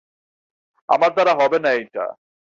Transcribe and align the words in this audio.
আমার 0.89 1.11
দ্বারা 1.13 1.33
হবেনা 1.39 1.69
এইটা। 1.71 2.05